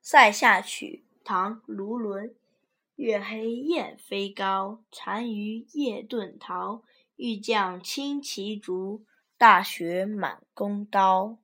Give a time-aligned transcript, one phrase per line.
[0.00, 2.34] 塞下曲唐卢纶。
[2.96, 6.82] 月黑雁飞高单于夜遁逃。
[7.20, 9.04] 欲将轻骑逐
[9.36, 11.36] 大雪满弓刀。